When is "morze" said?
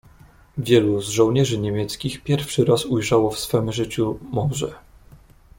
4.31-4.73